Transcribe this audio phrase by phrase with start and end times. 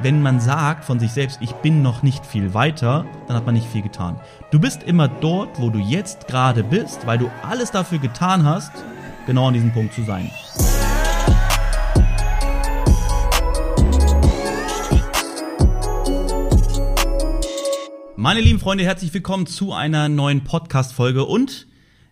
[0.00, 3.54] wenn man sagt von sich selbst, ich bin noch nicht viel weiter, dann hat man
[3.54, 4.20] nicht viel getan.
[4.52, 8.70] Du bist immer dort, wo du jetzt gerade bist, weil du alles dafür getan hast,
[9.26, 10.30] genau an diesem Punkt zu sein.
[18.14, 21.67] Meine lieben Freunde, herzlich willkommen zu einer neuen Podcast-Folge und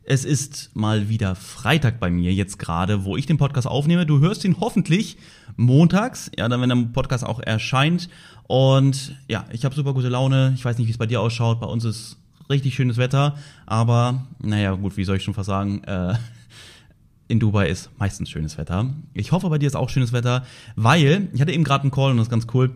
[0.08, 4.06] es ist mal wieder Freitag bei mir jetzt gerade, wo ich den Podcast aufnehme.
[4.06, 5.16] Du hörst ihn hoffentlich
[5.56, 8.08] montags, ja, dann wenn der Podcast auch erscheint.
[8.44, 10.52] Und ja, ich habe super gute Laune.
[10.54, 11.58] Ich weiß nicht, wie es bei dir ausschaut.
[11.58, 15.82] Bei uns ist richtig schönes Wetter, aber naja, gut, wie soll ich schon fast sagen?
[15.82, 16.14] Äh,
[17.26, 18.94] in Dubai ist meistens schönes Wetter.
[19.12, 20.44] Ich hoffe, bei dir ist auch schönes Wetter,
[20.76, 22.72] weil ich hatte eben gerade einen Call und das ist ganz cool.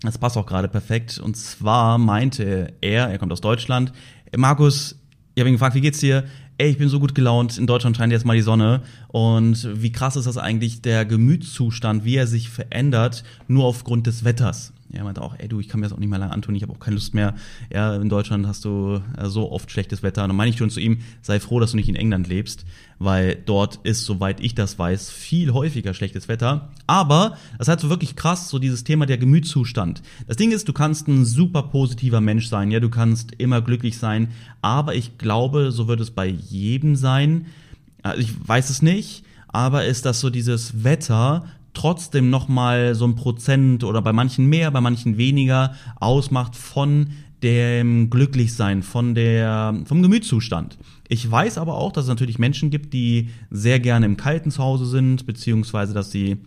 [0.00, 1.20] Das passt auch gerade perfekt.
[1.20, 3.92] Und zwar meinte er, er kommt aus Deutschland,
[4.36, 4.96] Markus,
[5.36, 6.24] ich habe ihn gefragt, wie geht's dir?
[6.58, 8.82] Ey, ich bin so gut gelaunt, in Deutschland scheint jetzt mal die Sonne.
[9.08, 14.24] Und wie krass ist das eigentlich, der Gemütszustand, wie er sich verändert, nur aufgrund des
[14.24, 14.72] Wetters.
[14.92, 16.62] Er meinte auch, ey du, ich kann mir das auch nicht mehr lange antun, ich
[16.62, 17.34] habe auch keine Lust mehr.
[17.72, 20.22] Ja, in Deutschland hast du äh, so oft schlechtes Wetter.
[20.22, 22.64] Und dann meine ich schon zu ihm, sei froh, dass du nicht in England lebst,
[22.98, 26.70] weil dort ist, soweit ich das weiß, viel häufiger schlechtes Wetter.
[26.86, 30.02] Aber das halt so wirklich krass, so dieses Thema der Gemütszustand.
[30.26, 33.98] Das Ding ist, du kannst ein super positiver Mensch sein, ja, du kannst immer glücklich
[33.98, 34.28] sein,
[34.62, 37.46] aber ich glaube, so wird es bei jedem sein.
[38.02, 41.44] Also ich weiß es nicht, aber ist das so dieses Wetter
[41.76, 47.10] trotzdem nochmal so ein Prozent oder bei manchen mehr, bei manchen weniger ausmacht von
[47.42, 50.78] dem Glücklichsein, von der, vom Gemütszustand.
[51.08, 54.86] Ich weiß aber auch, dass es natürlich Menschen gibt, die sehr gerne im kalten Zuhause
[54.86, 56.38] sind, beziehungsweise dass sie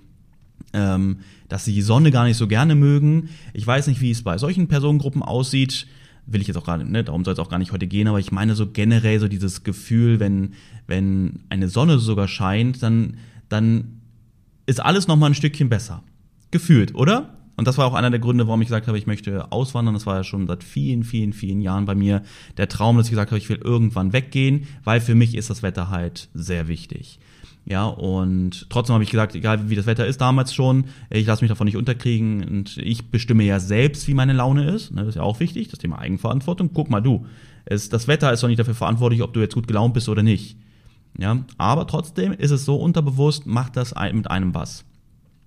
[0.74, 3.30] ähm, dass sie die Sonne gar nicht so gerne mögen.
[3.54, 5.88] Ich weiß nicht, wie es bei solchen Personengruppen aussieht.
[6.28, 8.20] Will ich jetzt auch gerade, ne, darum soll es auch gar nicht heute gehen, aber
[8.20, 10.54] ich meine so generell so dieses Gefühl, wenn,
[10.86, 13.99] wenn eine Sonne sogar scheint, dann, dann
[14.70, 16.04] ist alles nochmal ein Stückchen besser.
[16.52, 17.34] Gefühlt, oder?
[17.58, 19.94] Und das war auch einer der Gründe, warum ich gesagt habe, ich möchte auswandern.
[19.94, 22.22] Das war ja schon seit vielen, vielen, vielen Jahren bei mir
[22.58, 25.64] der Traum, dass ich gesagt habe, ich will irgendwann weggehen, weil für mich ist das
[25.64, 27.20] Wetter halt sehr wichtig.
[27.66, 31.44] Ja, und trotzdem habe ich gesagt, egal wie das Wetter ist damals schon, ich lasse
[31.44, 34.92] mich davon nicht unterkriegen und ich bestimme ja selbst, wie meine Laune ist.
[34.92, 36.72] Ne, das ist ja auch wichtig, das Thema Eigenverantwortung.
[36.74, 37.26] Guck mal du,
[37.66, 40.56] das Wetter ist doch nicht dafür verantwortlich, ob du jetzt gut gelaunt bist oder nicht.
[41.18, 44.86] Ja, aber trotzdem ist es so unterbewusst, macht das mit einem was.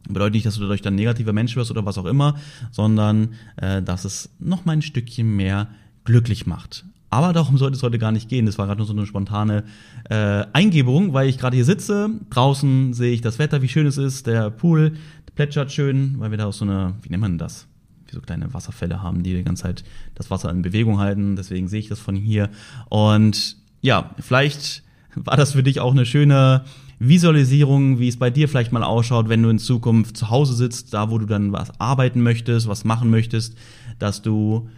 [0.08, 2.36] Bedeutet nicht, dass du dadurch dann negativer Mensch wirst oder was auch immer,
[2.72, 5.68] sondern äh, dass es noch mal ein Stückchen mehr
[6.04, 6.84] glücklich macht.
[7.08, 8.46] Aber darum sollte es heute gar nicht gehen.
[8.46, 9.64] Das war gerade nur so eine spontane
[10.08, 12.08] äh, Eingebung, weil ich gerade hier sitze.
[12.30, 14.26] Draußen sehe ich das Wetter, wie schön es ist.
[14.26, 14.94] Der Pool
[15.34, 17.66] plätschert schön, weil wir da auch so eine, wie nennt man das?
[18.06, 19.84] Wie so kleine Wasserfälle haben, die die ganze Zeit
[20.14, 21.36] das Wasser in Bewegung halten.
[21.36, 22.48] Deswegen sehe ich das von hier.
[22.88, 24.82] Und ja, vielleicht
[25.14, 26.64] war das für dich auch eine schöne
[26.98, 30.94] Visualisierung, wie es bei dir vielleicht mal ausschaut, wenn du in Zukunft zu Hause sitzt,
[30.94, 33.56] da wo du dann was arbeiten möchtest, was machen möchtest,
[33.98, 34.68] dass du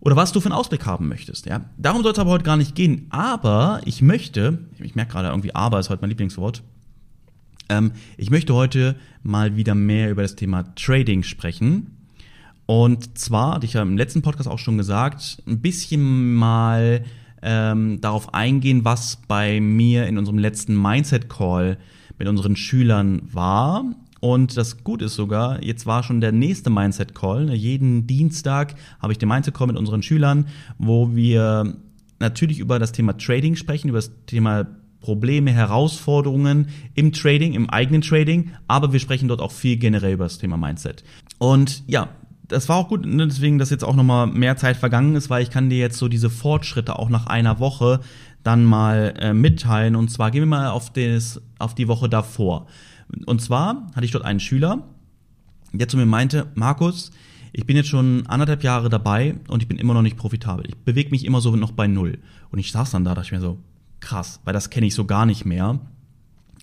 [0.00, 1.66] oder was du für einen Ausblick haben möchtest, ja.
[1.76, 3.06] Darum soll es aber heute gar nicht gehen.
[3.10, 6.62] Aber ich möchte, ich merke gerade irgendwie, aber ist heute mein Lieblingswort.
[7.68, 11.98] Ähm, ich möchte heute mal wieder mehr über das Thema Trading sprechen.
[12.64, 17.04] Und zwar, hatte ich ja im letzten Podcast auch schon gesagt, ein bisschen mal
[17.42, 21.78] ähm, darauf eingehen, was bei mir in unserem letzten Mindset-Call
[22.18, 23.84] mit unseren Schülern war.
[24.20, 27.54] Und das Gute ist sogar, jetzt war schon der nächste Mindset-Call.
[27.54, 30.46] Jeden Dienstag habe ich den Mindset-Call mit unseren Schülern,
[30.78, 31.76] wo wir
[32.18, 34.66] natürlich über das Thema Trading sprechen, über das Thema
[35.00, 40.24] Probleme, Herausforderungen im Trading, im eigenen Trading, aber wir sprechen dort auch viel generell über
[40.24, 41.02] das Thema Mindset.
[41.38, 42.10] Und ja,
[42.50, 45.42] das war auch gut, ne, deswegen, dass jetzt auch nochmal mehr Zeit vergangen ist, weil
[45.42, 48.00] ich kann dir jetzt so diese Fortschritte auch nach einer Woche
[48.42, 49.96] dann mal äh, mitteilen.
[49.96, 52.66] Und zwar gehen wir mal auf, des, auf die Woche davor.
[53.26, 54.82] Und zwar hatte ich dort einen Schüler,
[55.72, 57.12] der zu mir meinte, Markus,
[57.52, 60.64] ich bin jetzt schon anderthalb Jahre dabei und ich bin immer noch nicht profitabel.
[60.68, 62.18] Ich bewege mich immer so noch bei Null.
[62.50, 63.58] Und ich saß dann da, dachte ich mir so,
[64.00, 65.80] krass, weil das kenne ich so gar nicht mehr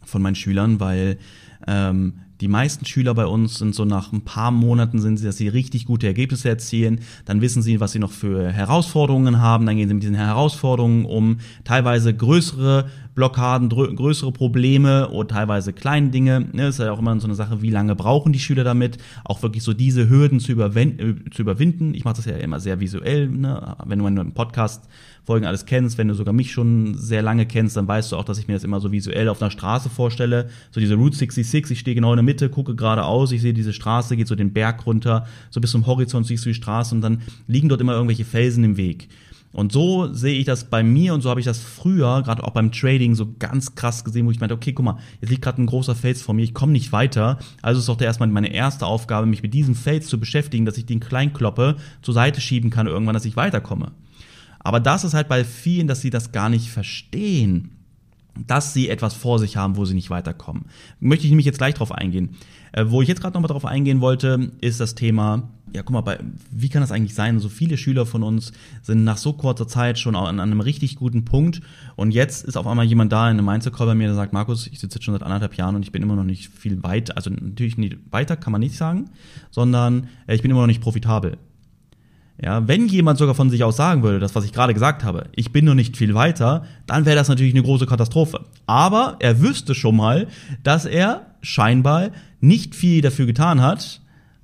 [0.04, 1.18] von meinen Schülern, weil
[1.66, 5.38] ähm, die meisten Schüler bei uns sind so nach ein paar Monaten sind sie, dass
[5.38, 7.00] sie richtig gute Ergebnisse erzielen.
[7.26, 9.66] Dann wissen sie, was sie noch für Herausforderungen haben.
[9.66, 11.40] Dann gehen sie mit diesen Herausforderungen um.
[11.64, 16.48] Teilweise größere Blockaden, größere Probleme oder teilweise kleine Dinge.
[16.52, 19.42] Ne, ist ja auch immer so eine Sache, wie lange brauchen die Schüler damit, auch
[19.42, 21.24] wirklich so diese Hürden zu, überwinden.
[21.26, 21.96] Äh, zu überwinden.
[21.96, 23.28] Ich mache das ja immer sehr visuell.
[23.28, 23.76] Ne?
[23.86, 24.88] Wenn du einen Podcast
[25.28, 28.24] Folgen alles kennst, wenn du sogar mich schon sehr lange kennst, dann weißt du auch,
[28.24, 30.50] dass ich mir das immer so visuell auf einer Straße vorstelle.
[30.72, 33.74] So diese Route 66, ich stehe genau in der Mitte, gucke geradeaus, ich sehe diese
[33.74, 37.02] Straße, geht so den Berg runter, so bis zum Horizont siehst du die Straße und
[37.02, 39.10] dann liegen dort immer irgendwelche Felsen im Weg.
[39.54, 42.52] Und so sehe ich das bei mir und so habe ich das früher, gerade auch
[42.52, 45.62] beim Trading, so ganz krass gesehen, wo ich meinte, okay, guck mal, jetzt liegt gerade
[45.62, 47.40] ein großer Fels vor mir, ich komme nicht weiter.
[47.62, 50.86] Also ist doch erstmal meine erste Aufgabe, mich mit diesem Fels zu beschäftigen, dass ich
[50.86, 53.94] den klein kloppe, zur Seite schieben kann irgendwann, dass ich weiterkomme.
[54.60, 57.77] Aber das ist halt bei vielen, dass sie das gar nicht verstehen
[58.46, 60.66] dass sie etwas vor sich haben, wo sie nicht weiterkommen.
[61.00, 62.36] Möchte ich nämlich jetzt gleich drauf eingehen.
[62.72, 66.02] Äh, wo ich jetzt gerade nochmal drauf eingehen wollte, ist das Thema, ja, guck mal,
[66.02, 66.20] bei,
[66.52, 67.40] wie kann das eigentlich sein?
[67.40, 68.52] So viele Schüler von uns
[68.84, 71.62] sind nach so kurzer Zeit schon an, einem richtig guten Punkt
[71.96, 74.68] und jetzt ist auf einmal jemand da in einem Mindset-Call bei mir, der sagt, Markus,
[74.68, 77.16] ich sitze jetzt schon seit anderthalb Jahren und ich bin immer noch nicht viel weiter,
[77.16, 79.10] also natürlich nicht weiter, kann man nicht sagen,
[79.50, 81.38] sondern äh, ich bin immer noch nicht profitabel.
[82.42, 85.26] Ja, wenn jemand sogar von sich aus sagen würde, das was ich gerade gesagt habe,
[85.36, 88.46] ich bin noch nicht viel weiter, dann wäre das natürlich eine große Katastrophe.
[88.68, 90.28] Aber er wüsste schon mal,
[90.62, 94.02] dass er scheinbar nicht viel dafür getan hat,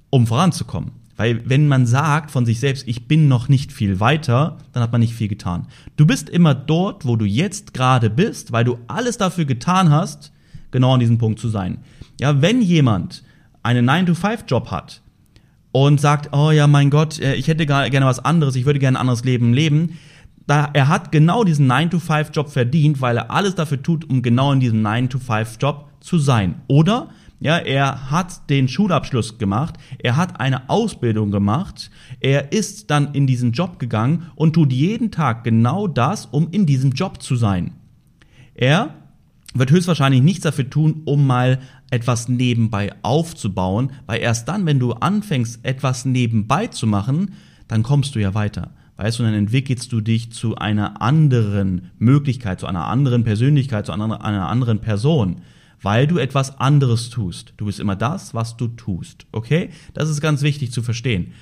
[0.09, 0.91] um voranzukommen.
[1.17, 4.91] Weil wenn man sagt von sich selbst, ich bin noch nicht viel weiter, dann hat
[4.91, 5.67] man nicht viel getan.
[5.95, 10.31] Du bist immer dort, wo du jetzt gerade bist, weil du alles dafür getan hast,
[10.71, 11.77] genau an diesem Punkt zu sein.
[12.19, 13.23] Ja, wenn jemand
[13.61, 15.02] einen 9-to-5-Job hat
[15.73, 18.97] und sagt, oh ja, mein Gott, äh, ich hätte gerne was anderes, ich würde gerne
[18.97, 19.99] ein anderes Leben leben,
[20.47, 24.59] da, er hat genau diesen 9-to-5-Job verdient, weil er alles dafür tut, um genau in
[24.59, 26.61] diesem 9-to-5-Job zu sein.
[26.67, 27.09] Oder
[27.39, 33.27] ja, er hat den Schulabschluss gemacht, er hat eine Ausbildung gemacht, er ist dann in
[33.27, 37.71] diesen Job gegangen und tut jeden Tag genau das, um in diesem Job zu sein.
[38.53, 38.91] Er
[39.53, 41.59] wird höchstwahrscheinlich nichts dafür tun, um mal
[41.91, 47.33] etwas nebenbei aufzubauen, weil erst dann, wenn du anfängst, etwas nebenbei zu machen,
[47.67, 48.71] dann kommst du ja weiter.
[48.97, 53.91] Weißt du, dann entwickelst du dich zu einer anderen Möglichkeit, zu einer anderen Persönlichkeit, zu
[53.91, 55.41] einer, einer anderen Person
[55.83, 57.53] weil du etwas anderes tust.
[57.57, 59.27] Du bist immer das, was du tust.
[59.31, 59.69] Okay?
[59.93, 61.33] Das ist ganz wichtig zu verstehen.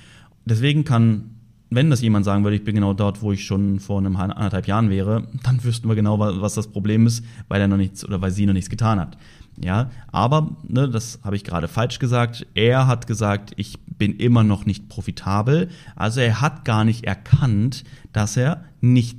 [0.44, 1.36] Deswegen kann,
[1.74, 4.66] wenn das jemand sagen würde, ich bin genau dort, wo ich schon vor einem anderthalb
[4.66, 8.20] Jahren wäre, dann wüssten wir genau, was das Problem ist, weil er noch nichts oder
[8.20, 9.16] weil sie noch nichts getan hat.
[9.62, 12.46] Ja, aber ne, das habe ich gerade falsch gesagt.
[12.54, 15.68] Er hat gesagt, ich bin immer noch nicht profitabel.
[15.94, 19.18] Also er hat gar nicht erkannt, dass er nicht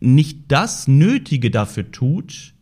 [0.00, 2.54] nicht das Nötige dafür tut,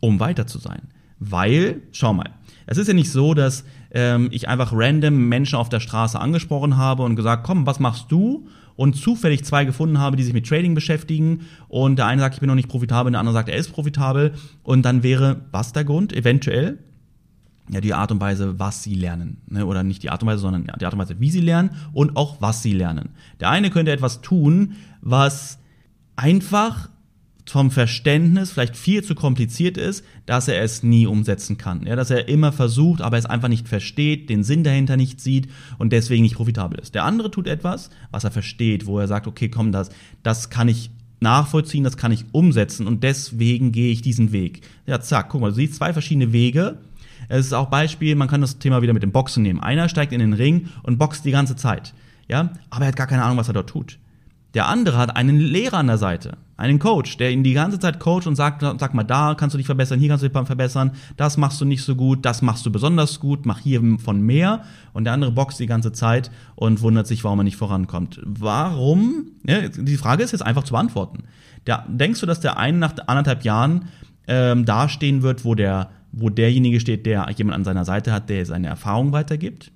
[0.00, 0.82] um weiter zu sein.
[1.18, 2.30] Weil, schau mal,
[2.66, 6.76] es ist ja nicht so, dass ähm, ich einfach random Menschen auf der Straße angesprochen
[6.76, 8.48] habe und gesagt, komm, was machst du?
[8.74, 11.42] Und zufällig zwei gefunden habe, die sich mit Trading beschäftigen.
[11.68, 14.32] Und der eine sagt, ich bin noch nicht profitabel, der andere sagt, er ist profitabel.
[14.62, 16.12] Und dann wäre was der Grund?
[16.12, 16.78] Eventuell
[17.70, 19.38] ja, die Art und Weise, was sie lernen.
[19.46, 19.66] Ne?
[19.66, 22.16] Oder nicht die Art und Weise, sondern die Art und Weise, wie sie lernen und
[22.16, 23.10] auch was sie lernen.
[23.40, 25.58] Der eine könnte etwas tun, was
[26.16, 26.90] einfach
[27.52, 31.86] vom Verständnis vielleicht viel zu kompliziert ist, dass er es nie umsetzen kann.
[31.86, 35.48] Ja, dass er immer versucht, aber es einfach nicht versteht, den Sinn dahinter nicht sieht
[35.76, 36.94] und deswegen nicht profitabel ist.
[36.94, 39.90] Der andere tut etwas, was er versteht, wo er sagt, okay, komm, das,
[40.22, 44.62] das kann ich nachvollziehen, das kann ich umsetzen und deswegen gehe ich diesen Weg.
[44.86, 46.78] Ja, zack, guck mal, du siehst zwei verschiedene Wege.
[47.28, 49.60] Es ist auch Beispiel, man kann das Thema wieder mit dem Boxen nehmen.
[49.60, 51.92] Einer steigt in den Ring und boxt die ganze Zeit.
[52.28, 53.98] Ja, aber er hat gar keine Ahnung, was er dort tut.
[54.54, 57.98] Der andere hat einen Lehrer an der Seite, einen Coach, der ihn die ganze Zeit
[57.98, 60.92] coacht und sagt, sag mal, da kannst du dich verbessern, hier kannst du dich verbessern,
[61.16, 64.62] das machst du nicht so gut, das machst du besonders gut, mach hier von mehr.
[64.92, 68.20] Und der andere boxt die ganze Zeit und wundert sich, warum er nicht vorankommt.
[68.24, 69.28] Warum?
[69.46, 71.24] Ja, die Frage ist jetzt einfach zu beantworten.
[71.64, 73.86] Da, denkst du, dass der eine nach anderthalb Jahren
[74.26, 78.44] ähm, dastehen wird, wo der, wo derjenige steht, der jemand an seiner Seite hat, der
[78.44, 79.72] seine Erfahrung weitergibt?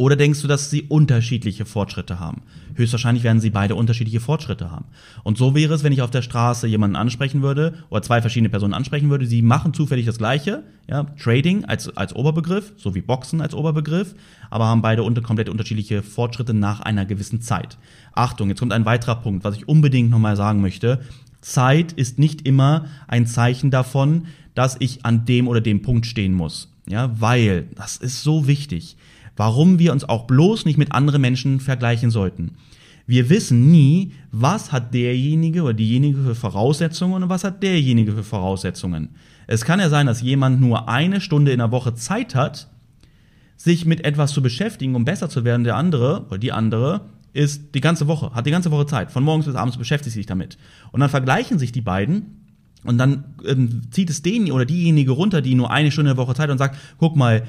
[0.00, 2.40] Oder denkst du, dass sie unterschiedliche Fortschritte haben?
[2.74, 4.86] Höchstwahrscheinlich werden sie beide unterschiedliche Fortschritte haben.
[5.24, 8.48] Und so wäre es, wenn ich auf der Straße jemanden ansprechen würde oder zwei verschiedene
[8.48, 13.02] Personen ansprechen würde, sie machen zufällig das Gleiche, ja, Trading als, als Oberbegriff, so wie
[13.02, 14.14] Boxen als Oberbegriff,
[14.48, 17.76] aber haben beide unter, komplett unterschiedliche Fortschritte nach einer gewissen Zeit.
[18.14, 21.00] Achtung, jetzt kommt ein weiterer Punkt, was ich unbedingt nochmal sagen möchte.
[21.42, 26.32] Zeit ist nicht immer ein Zeichen davon, dass ich an dem oder dem Punkt stehen
[26.32, 26.72] muss.
[26.88, 28.96] Ja, weil, das ist so wichtig
[29.36, 32.56] warum wir uns auch bloß nicht mit anderen Menschen vergleichen sollten.
[33.06, 38.22] Wir wissen nie, was hat derjenige oder diejenige für Voraussetzungen und was hat derjenige für
[38.22, 39.10] Voraussetzungen.
[39.46, 42.68] Es kann ja sein, dass jemand nur eine Stunde in der Woche Zeit hat,
[43.56, 45.64] sich mit etwas zu beschäftigen, um besser zu werden.
[45.64, 49.10] Der andere oder die andere ist die ganze Woche, hat die ganze Woche Zeit.
[49.10, 50.56] Von morgens bis abends beschäftigt sich damit.
[50.92, 52.46] Und dann vergleichen sich die beiden
[52.84, 56.24] und dann ähm, zieht es den oder diejenige runter, die nur eine Stunde in der
[56.24, 57.42] Woche Zeit hat und sagt, guck mal,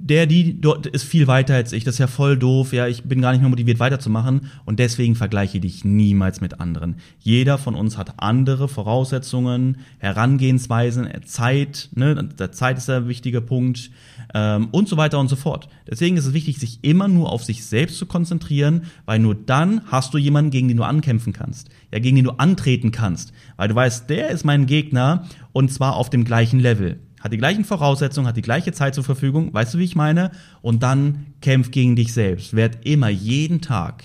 [0.00, 3.04] der, die dort ist viel weiter als ich, das ist ja voll doof, ja, ich
[3.04, 4.50] bin gar nicht mehr motiviert weiterzumachen.
[4.64, 6.96] Und deswegen vergleiche dich niemals mit anderen.
[7.18, 13.90] Jeder von uns hat andere Voraussetzungen, Herangehensweisen, Zeit, ne, der Zeit ist der wichtige Punkt
[14.34, 15.68] ähm, und so weiter und so fort.
[15.90, 19.82] Deswegen ist es wichtig, sich immer nur auf sich selbst zu konzentrieren, weil nur dann
[19.86, 23.68] hast du jemanden, gegen den du ankämpfen kannst, ja, gegen den du antreten kannst, weil
[23.68, 27.64] du weißt, der ist mein Gegner und zwar auf dem gleichen Level hat die gleichen
[27.64, 30.30] Voraussetzungen, hat die gleiche Zeit zur Verfügung, weißt du, wie ich meine?
[30.62, 32.54] Und dann kämpf gegen dich selbst.
[32.54, 34.04] Werd immer, jeden Tag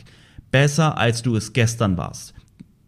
[0.51, 2.33] besser, als du es gestern warst.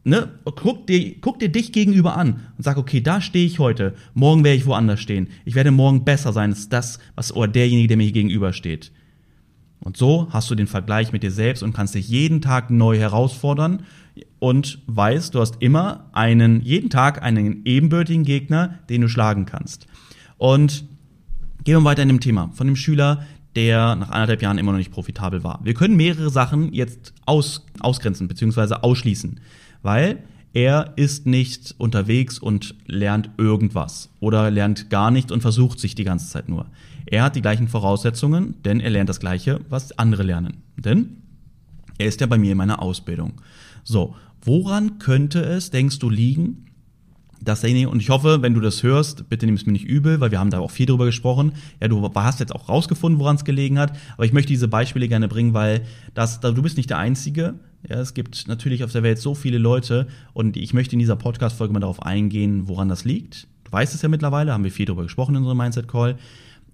[0.04, 0.30] Ne?
[0.44, 4.44] Guck, dir, guck dir dich gegenüber an und sag, okay, da stehe ich heute, morgen
[4.44, 5.30] werde ich woanders stehen.
[5.46, 8.92] Ich werde morgen besser sein als das, was oder derjenige, der mir gegenüber steht.
[9.80, 12.98] Und so hast du den Vergleich mit dir selbst und kannst dich jeden Tag neu
[12.98, 13.84] herausfordern
[14.40, 19.88] und weißt, du hast immer einen, jeden Tag einen ebenbürtigen Gegner, den du schlagen kannst.
[20.38, 20.86] Und
[21.64, 23.26] gehen wir weiter in dem Thema von dem Schüler,
[23.56, 25.60] der nach anderthalb Jahren immer noch nicht profitabel war.
[25.64, 28.76] Wir können mehrere Sachen jetzt aus, ausgrenzen bzw.
[28.82, 29.40] ausschließen,
[29.82, 30.24] weil
[30.54, 36.04] er ist nicht unterwegs und lernt irgendwas oder lernt gar nicht und versucht sich die
[36.04, 36.68] ganze Zeit nur.
[37.06, 40.64] Er hat die gleichen Voraussetzungen, denn er lernt das Gleiche, was andere lernen.
[40.78, 41.18] Denn
[41.98, 43.34] er ist ja bei mir in meiner Ausbildung.
[43.84, 46.66] So, woran könnte es, denkst du, liegen,
[47.46, 50.20] dass derjenige, und ich hoffe, wenn du das hörst, bitte nimm es mir nicht übel,
[50.20, 51.54] weil wir haben da auch viel drüber gesprochen.
[51.82, 55.08] Ja, du hast jetzt auch rausgefunden, woran es gelegen hat, aber ich möchte diese Beispiele
[55.08, 55.82] gerne bringen, weil
[56.14, 57.56] das, du bist nicht der Einzige.
[57.88, 61.16] Ja, es gibt natürlich auf der Welt so viele Leute und ich möchte in dieser
[61.16, 63.48] Podcast-Folge mal darauf eingehen, woran das liegt.
[63.64, 66.18] Du weißt es ja mittlerweile, haben wir viel drüber gesprochen in unserem Mindset-Call.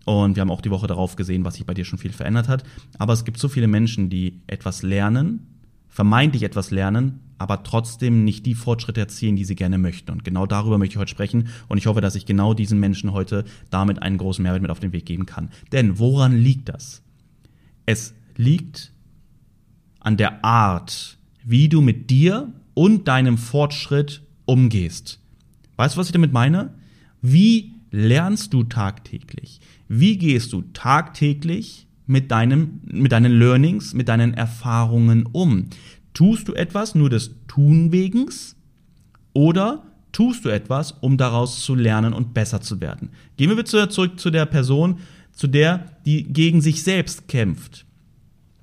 [0.06, 2.48] Und wir haben auch die Woche darauf gesehen, was sich bei dir schon viel verändert
[2.48, 2.64] hat.
[2.98, 5.48] Aber es gibt so viele Menschen, die etwas lernen,
[5.90, 10.12] vermeintlich etwas lernen, aber trotzdem nicht die Fortschritte erzielen, die sie gerne möchten.
[10.12, 11.48] Und genau darüber möchte ich heute sprechen.
[11.68, 14.80] Und ich hoffe, dass ich genau diesen Menschen heute damit einen großen Mehrwert mit auf
[14.80, 15.50] den Weg geben kann.
[15.72, 17.02] Denn woran liegt das?
[17.88, 18.94] Es liegt
[20.00, 25.20] an der Art, wie du mit dir und deinem Fortschritt umgehst.
[25.78, 26.76] Weißt du, was ich damit meine?
[27.24, 29.62] Wie lernst du tagtäglich?
[29.88, 35.70] Wie gehst du tagtäglich mit, deinem, mit deinen Learnings, mit deinen Erfahrungen um?
[36.14, 38.56] Tust du etwas nur des Tun wegens
[39.34, 43.10] oder tust du etwas, um daraus zu lernen und besser zu werden?
[43.38, 45.00] Gehen wir wieder zurück zu der Person,
[45.32, 47.86] zu der, die gegen sich selbst kämpft.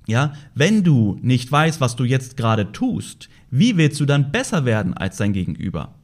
[0.07, 4.65] Ja, wenn du nicht weißt, was du jetzt gerade tust, wie willst du dann besser
[4.65, 5.95] werden als dein Gegenüber?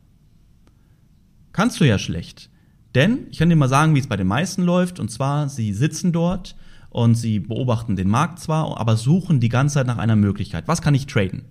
[1.54, 2.50] Kannst du ja schlecht.
[2.96, 5.00] Denn ich kann dir mal sagen, wie es bei den meisten läuft.
[5.00, 6.56] Und zwar, sie sitzen dort
[6.96, 10.66] und sie beobachten den Markt zwar, aber suchen die ganze Zeit nach einer Möglichkeit.
[10.70, 11.44] Was kann ich traden?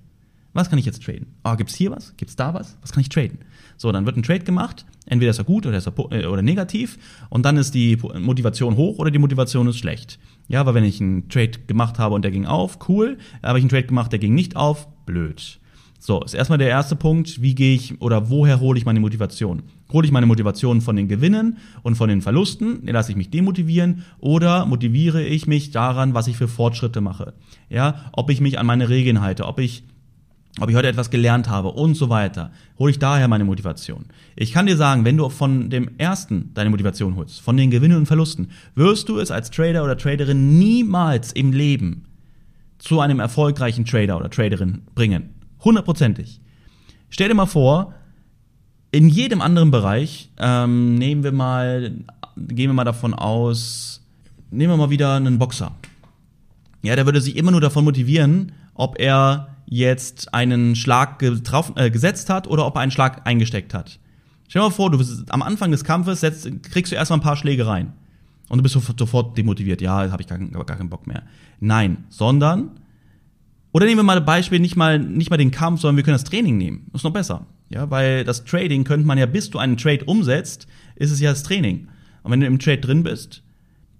[0.54, 1.26] Was kann ich jetzt traden?
[1.44, 2.16] Oh, gibt's hier was?
[2.16, 2.78] Gibt's da was?
[2.80, 3.40] Was kann ich traden?
[3.76, 4.86] So, dann wird ein Trade gemacht.
[5.04, 6.98] Entweder ist er gut oder ist er äh, oder negativ.
[7.28, 10.18] Und dann ist die Motivation hoch oder die Motivation ist schlecht.
[10.48, 13.18] Ja, aber wenn ich einen Trade gemacht habe und der ging auf, cool.
[13.42, 15.60] Habe ich einen Trade gemacht, der ging nicht auf, blöd.
[16.06, 19.62] So, ist erstmal der erste Punkt, wie gehe ich oder woher hole ich meine Motivation?
[19.90, 24.04] Hole ich meine Motivation von den Gewinnen und von den Verlusten, lasse ich mich demotivieren
[24.18, 27.32] oder motiviere ich mich daran, was ich für Fortschritte mache?
[27.70, 29.84] Ja, ob ich mich an meine Regeln halte, ob ich
[30.60, 34.04] ob ich heute etwas gelernt habe und so weiter, hole ich daher meine Motivation.
[34.36, 37.96] Ich kann dir sagen, wenn du von dem ersten deine Motivation holst, von den Gewinnen
[37.96, 42.04] und Verlusten, wirst du es als Trader oder Traderin niemals im Leben
[42.76, 45.33] zu einem erfolgreichen Trader oder Traderin bringen.
[45.64, 46.40] Hundertprozentig.
[47.08, 47.94] Stell dir mal vor,
[48.90, 51.92] in jedem anderen Bereich, ähm, nehmen wir mal,
[52.36, 54.02] gehen wir mal davon aus,
[54.50, 55.72] nehmen wir mal wieder einen Boxer.
[56.82, 62.30] Ja, der würde sich immer nur davon motivieren, ob er jetzt einen Schlag äh, gesetzt
[62.30, 63.98] hat oder ob er einen Schlag eingesteckt hat.
[64.48, 67.22] Stell dir mal vor, du bist am Anfang des Kampfes setzt, kriegst du erstmal ein
[67.22, 67.94] paar Schläge rein.
[68.48, 69.80] Und du bist sofort demotiviert.
[69.80, 71.22] Ja, habe ich gar, gar keinen Bock mehr.
[71.60, 72.72] Nein, sondern
[73.74, 76.14] oder nehmen wir mal ein Beispiel, nicht mal, nicht mal den Kampf, sondern wir können
[76.14, 76.86] das Training nehmen.
[76.94, 77.48] Ist noch besser.
[77.70, 81.30] Ja, weil das Trading könnte man ja, bis du einen Trade umsetzt, ist es ja
[81.30, 81.88] das Training.
[82.22, 83.42] Und wenn du im Trade drin bist,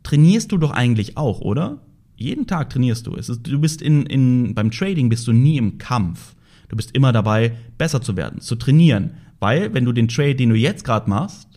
[0.04, 1.82] trainierst du doch eigentlich auch, oder?
[2.14, 3.14] Jeden Tag trainierst du.
[3.14, 6.36] Ist, du bist in, in, beim Trading bist du nie im Kampf.
[6.68, 9.14] Du bist immer dabei, besser zu werden, zu trainieren.
[9.40, 11.48] Weil, wenn du den Trade, den du jetzt gerade machst,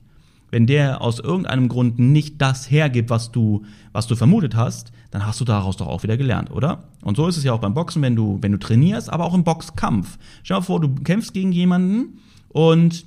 [0.50, 5.25] wenn der aus irgendeinem Grund nicht das hergibt, was du, was du vermutet hast, dann
[5.25, 6.86] hast du daraus doch auch wieder gelernt, oder?
[7.01, 9.34] Und so ist es ja auch beim Boxen, wenn du, wenn du trainierst, aber auch
[9.34, 10.18] im Boxkampf.
[10.44, 13.06] Stell dir vor, du kämpfst gegen jemanden und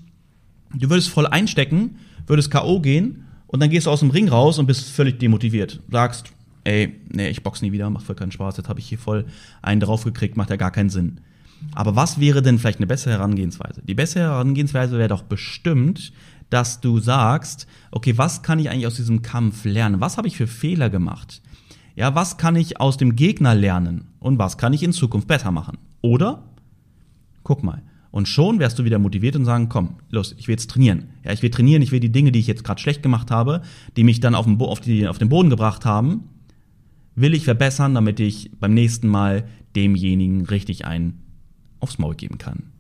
[0.75, 2.80] du würdest voll einstecken, würdest K.O.
[2.80, 5.80] gehen und dann gehst du aus dem Ring raus und bist völlig demotiviert.
[5.90, 6.32] Sagst,
[6.64, 9.26] ey, nee, ich box nie wieder, macht voll keinen Spaß, jetzt habe ich hier voll
[9.62, 11.20] einen draufgekriegt, macht ja gar keinen Sinn.
[11.75, 13.82] Aber was wäre denn vielleicht eine bessere Herangehensweise?
[13.82, 16.12] Die bessere Herangehensweise wäre doch bestimmt,
[16.50, 20.00] dass du sagst, okay, was kann ich eigentlich aus diesem Kampf lernen?
[20.00, 21.42] Was habe ich für Fehler gemacht?
[21.97, 25.50] Ja, was kann ich aus dem Gegner lernen und was kann ich in Zukunft besser
[25.50, 25.78] machen?
[26.02, 26.42] Oder
[27.42, 30.71] guck mal, und schon wärst du wieder motiviert und sagen, komm, los, ich will jetzt
[30.71, 31.11] trainieren.
[31.25, 33.62] Ja, ich will trainieren, ich will die Dinge, die ich jetzt gerade schlecht gemacht habe,
[33.97, 36.25] die mich dann auf den, auf, die, auf den Boden gebracht haben,
[37.14, 39.45] will ich verbessern, damit ich beim nächsten Mal
[39.76, 41.23] demjenigen richtig einen
[41.78, 42.73] aufs Maul geben kann.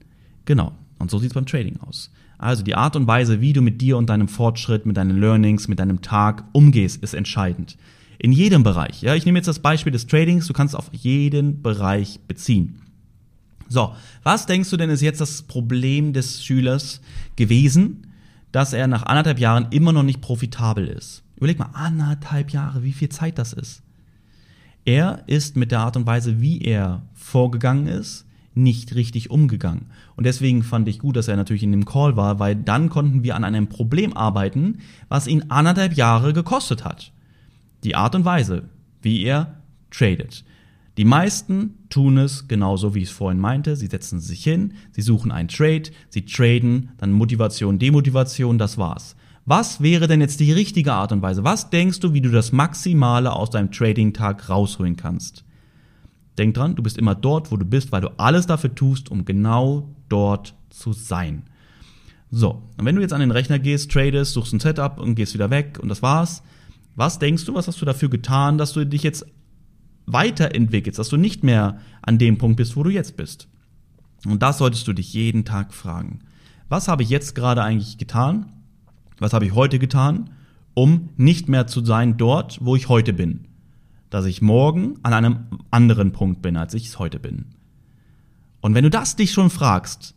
[0.44, 0.72] Genau.
[0.98, 2.10] Und so sieht's beim Trading aus.
[2.40, 5.68] Also die Art und Weise, wie du mit dir und deinem Fortschritt, mit deinen Learnings,
[5.68, 7.76] mit deinem Tag umgehst, ist entscheidend.
[8.18, 9.02] In jedem Bereich.
[9.02, 10.46] Ja, ich nehme jetzt das Beispiel des Tradings.
[10.46, 12.80] Du kannst auf jeden Bereich beziehen.
[13.68, 17.02] So, was denkst du denn ist jetzt das Problem des Schülers
[17.36, 18.06] gewesen,
[18.52, 21.22] dass er nach anderthalb Jahren immer noch nicht profitabel ist?
[21.36, 23.82] Überleg mal, anderthalb Jahre, wie viel Zeit das ist.
[24.86, 29.86] Er ist mit der Art und Weise, wie er vorgegangen ist, nicht richtig umgegangen.
[30.16, 33.22] Und deswegen fand ich gut, dass er natürlich in dem Call war, weil dann konnten
[33.22, 34.78] wir an einem Problem arbeiten,
[35.08, 37.12] was ihn anderthalb Jahre gekostet hat.
[37.84, 38.68] Die Art und Weise,
[39.02, 40.44] wie er tradet.
[40.98, 43.76] Die meisten tun es genauso, wie ich es vorhin meinte.
[43.76, 49.16] Sie setzen sich hin, sie suchen einen Trade, sie traden, dann Motivation, Demotivation, das war's.
[49.46, 51.44] Was wäre denn jetzt die richtige Art und Weise?
[51.44, 55.44] Was denkst du, wie du das Maximale aus deinem Trading-Tag rausholen kannst?
[56.40, 59.26] Denk dran, du bist immer dort, wo du bist, weil du alles dafür tust, um
[59.26, 61.42] genau dort zu sein.
[62.30, 65.34] So, und wenn du jetzt an den Rechner gehst, tradest, suchst ein Setup und gehst
[65.34, 66.42] wieder weg und das war's,
[66.96, 69.26] was denkst du, was hast du dafür getan, dass du dich jetzt
[70.06, 73.46] weiterentwickelst, dass du nicht mehr an dem Punkt bist, wo du jetzt bist?
[74.24, 76.20] Und das solltest du dich jeden Tag fragen.
[76.70, 78.46] Was habe ich jetzt gerade eigentlich getan?
[79.18, 80.30] Was habe ich heute getan,
[80.72, 83.49] um nicht mehr zu sein dort, wo ich heute bin?
[84.10, 85.38] Dass ich morgen an einem
[85.70, 87.46] anderen Punkt bin, als ich es heute bin.
[88.60, 90.14] Und wenn du das dich schon fragst,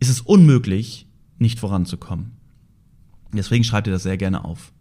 [0.00, 1.06] ist es unmöglich,
[1.38, 2.32] nicht voranzukommen.
[3.32, 4.72] Deswegen schreib dir das sehr gerne auf.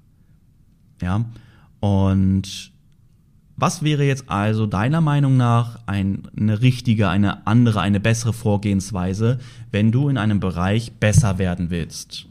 [1.01, 1.25] Ja.
[1.79, 2.71] Und
[3.55, 9.39] was wäre jetzt also deiner Meinung nach eine richtige, eine andere, eine bessere Vorgehensweise,
[9.71, 12.27] wenn du in einem Bereich besser werden willst?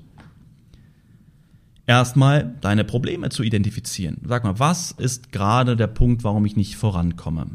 [1.89, 4.19] Erstmal deine Probleme zu identifizieren.
[4.27, 7.47] Sag mal, was ist gerade der Punkt, warum ich nicht vorankomme?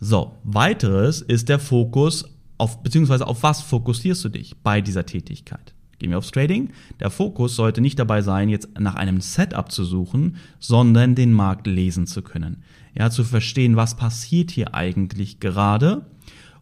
[0.00, 2.24] So, weiteres ist der Fokus
[2.58, 5.74] auf, beziehungsweise auf was fokussierst du dich bei dieser Tätigkeit?
[6.00, 6.70] Gehen wir aufs Trading.
[6.98, 11.68] Der Fokus sollte nicht dabei sein, jetzt nach einem Setup zu suchen, sondern den Markt
[11.68, 12.64] lesen zu können.
[12.98, 16.04] Ja, zu verstehen, was passiert hier eigentlich gerade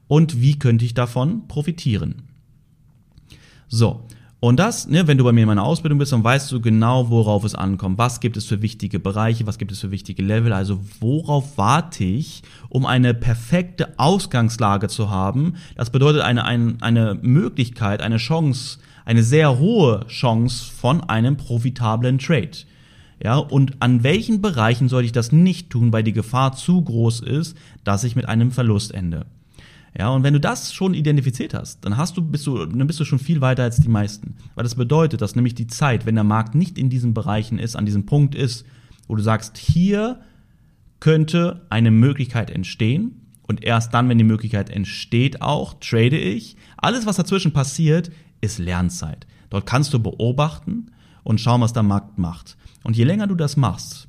[0.07, 2.25] und wie könnte ich davon profitieren.
[3.69, 4.07] So.
[4.41, 7.11] Und das, ne, wenn du bei mir in meiner Ausbildung bist, dann weißt du genau,
[7.11, 7.99] worauf es ankommt.
[7.99, 12.05] Was gibt es für wichtige Bereiche, was gibt es für wichtige Level, also worauf warte
[12.05, 15.57] ich, um eine perfekte Ausgangslage zu haben.
[15.77, 22.19] Das bedeutet eine, eine, eine Möglichkeit, eine Chance, eine sehr hohe Chance von einem profitablen
[22.19, 22.65] Trade.
[23.23, 27.21] Ja, und an welchen Bereichen sollte ich das nicht tun, weil die Gefahr zu groß
[27.21, 29.27] ist, dass ich mit einem Verlust ende.
[29.99, 33.01] Ja, und wenn du das schon identifiziert hast, dann hast du, bist du, dann bist
[33.01, 34.37] du schon viel weiter als die meisten.
[34.55, 37.77] Weil das bedeutet, dass nämlich die Zeit, wenn der Markt nicht in diesen Bereichen ist,
[37.77, 38.65] an diesem Punkt ist,
[39.09, 40.21] wo du sagst, hier
[41.01, 46.57] könnte eine Möglichkeit entstehen, und erst dann, wenn die Möglichkeit entsteht, auch trade ich.
[46.77, 49.27] Alles, was dazwischen passiert, ist Lernzeit.
[49.51, 50.93] Dort kannst du beobachten
[51.25, 52.57] und schauen, was der Markt macht.
[52.85, 54.07] Und je länger du das machst,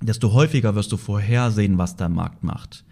[0.00, 2.84] desto häufiger wirst du vorhersehen, was der Markt macht.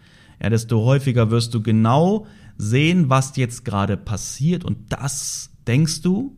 [0.42, 2.26] Ja, desto häufiger wirst du genau
[2.58, 4.64] sehen, was jetzt gerade passiert.
[4.64, 6.36] Und das, denkst du,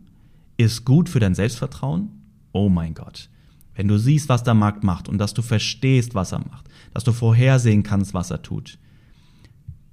[0.57, 2.11] ist gut für dein Selbstvertrauen?
[2.53, 3.31] Oh mein Gott.
[3.75, 7.03] Wenn du siehst, was der Markt macht und dass du verstehst, was er macht, dass
[7.03, 8.79] du vorhersehen kannst, was er tut,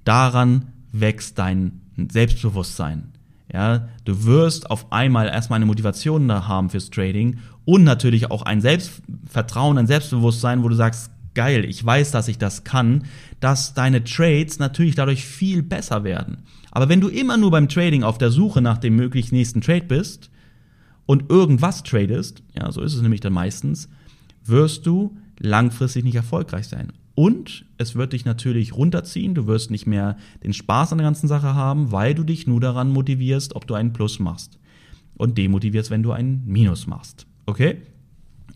[0.04, 3.12] daran wächst dein Selbstbewusstsein.
[3.52, 8.42] Ja, du wirst auf einmal erstmal eine Motivation da haben fürs Trading und natürlich auch
[8.42, 13.04] ein Selbstvertrauen, ein Selbstbewusstsein, wo du sagst, geil, ich weiß, dass ich das kann,
[13.42, 16.44] dass deine Trades natürlich dadurch viel besser werden.
[16.70, 19.86] Aber wenn du immer nur beim Trading auf der Suche nach dem möglichst nächsten Trade
[19.86, 20.30] bist
[21.06, 23.88] und irgendwas tradest, ja, so ist es nämlich dann meistens,
[24.44, 26.92] wirst du langfristig nicht erfolgreich sein.
[27.16, 31.26] Und es wird dich natürlich runterziehen, du wirst nicht mehr den Spaß an der ganzen
[31.26, 34.60] Sache haben, weil du dich nur daran motivierst, ob du einen Plus machst.
[35.16, 37.26] Und demotivierst, wenn du einen Minus machst.
[37.46, 37.82] Okay?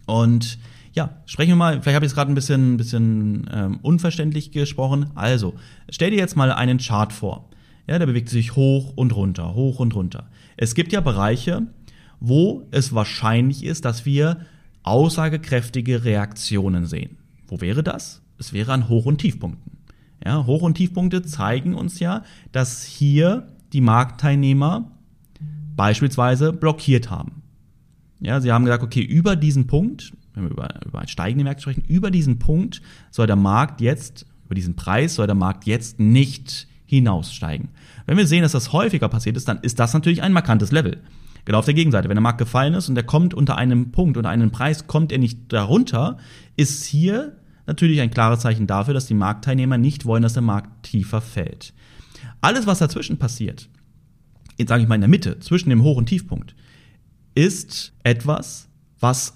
[0.06, 0.58] Und
[0.96, 5.10] ja, sprechen wir mal, vielleicht habe ich es gerade ein bisschen, bisschen ähm, unverständlich gesprochen.
[5.14, 5.54] Also,
[5.90, 7.48] stell dir jetzt mal einen Chart vor.
[7.86, 10.28] Ja, der bewegt sich hoch und runter, hoch und runter.
[10.56, 11.66] Es gibt ja Bereiche,
[12.18, 14.38] wo es wahrscheinlich ist, dass wir
[14.82, 17.18] aussagekräftige Reaktionen sehen.
[17.46, 18.22] Wo wäre das?
[18.38, 19.72] es wäre an Hoch- und Tiefpunkten.
[20.24, 24.90] Ja, Hoch- und Tiefpunkte zeigen uns ja, dass hier die Marktteilnehmer
[25.76, 27.42] beispielsweise blockiert haben.
[28.20, 31.84] Ja, sie haben gesagt, okay, über diesen Punkt, wenn wir über, über steigende Märkte sprechen,
[31.88, 36.68] über diesen Punkt soll der Markt jetzt, über diesen Preis soll der Markt jetzt nicht
[36.86, 37.70] hinaussteigen.
[38.06, 41.02] Wenn wir sehen, dass das häufiger passiert ist, dann ist das natürlich ein markantes Level.
[41.44, 42.08] Genau auf der Gegenseite.
[42.08, 45.10] Wenn der Markt gefallen ist und der kommt unter einem Punkt, unter einen Preis, kommt
[45.12, 46.18] er nicht darunter,
[46.56, 50.84] ist hier natürlich ein klares Zeichen dafür, dass die Marktteilnehmer nicht wollen, dass der Markt
[50.84, 51.72] tiefer fällt.
[52.40, 53.68] Alles, was dazwischen passiert,
[54.56, 56.54] jetzt sage ich mal in der Mitte, zwischen dem Hoch- und Tiefpunkt,
[57.34, 58.68] ist etwas,
[58.98, 59.34] was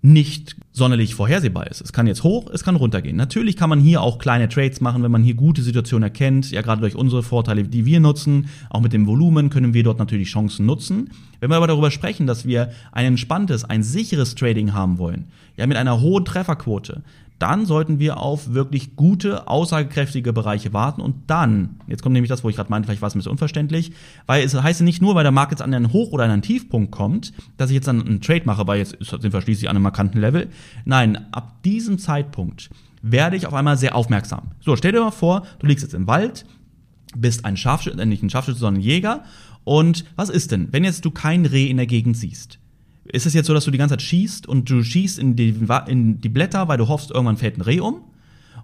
[0.00, 1.80] nicht sonderlich vorhersehbar ist.
[1.80, 3.16] Es kann jetzt hoch, es kann runtergehen.
[3.16, 6.50] Natürlich kann man hier auch kleine Trades machen, wenn man hier gute Situationen erkennt.
[6.52, 9.98] Ja, gerade durch unsere Vorteile, die wir nutzen, auch mit dem Volumen können wir dort
[9.98, 11.10] natürlich Chancen nutzen.
[11.40, 15.66] Wenn wir aber darüber sprechen, dass wir ein entspanntes, ein sicheres Trading haben wollen, ja,
[15.66, 17.02] mit einer hohen Trefferquote,
[17.38, 22.42] dann sollten wir auf wirklich gute, aussagekräftige Bereiche warten und dann, jetzt kommt nämlich das,
[22.42, 23.92] wo ich gerade meinte, vielleicht war es ein bisschen unverständlich,
[24.26, 26.42] weil es heißt nicht nur, weil der Markt jetzt an einen Hoch- oder an einen
[26.42, 29.76] Tiefpunkt kommt, dass ich jetzt dann einen Trade mache, weil jetzt sind wir schließlich an
[29.76, 30.48] einem markanten Level.
[30.84, 32.70] Nein, ab diesem Zeitpunkt
[33.02, 34.50] werde ich auf einmal sehr aufmerksam.
[34.60, 36.44] So, stell dir mal vor, du liegst jetzt im Wald,
[37.16, 39.22] bist ein Scharfschütze, äh, nicht ein Scharfschütze, sondern ein Jäger
[39.64, 42.58] und was ist denn, wenn jetzt du kein Reh in der Gegend siehst?
[43.12, 45.54] Ist es jetzt so, dass du die ganze Zeit schießt und du schießt in die,
[45.86, 48.02] in die Blätter, weil du hoffst, irgendwann fällt ein Reh um?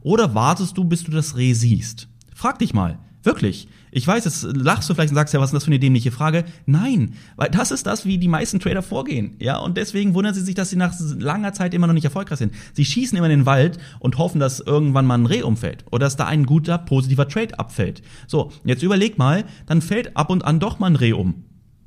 [0.02, 2.09] Oder wartest du, bis du das Reh siehst?
[2.35, 2.98] Frag dich mal.
[3.22, 3.68] Wirklich.
[3.90, 6.11] Ich weiß, jetzt lachst du vielleicht und sagst ja, was ist das für eine dämliche
[6.11, 6.44] Frage?
[6.66, 9.37] Nein, weil das ist das, wie die meisten Trader vorgehen.
[9.38, 12.38] Ja, und deswegen wundern sie sich, dass sie nach langer Zeit immer noch nicht erfolgreich
[12.38, 12.52] sind.
[12.74, 16.07] Sie schießen immer in den Wald und hoffen, dass irgendwann mal ein Reh umfällt oder
[16.07, 18.02] dass da ein guter, positiver Trade abfällt.
[18.26, 21.44] So, jetzt überleg mal, dann fällt ab und an doch mal ein Reh um.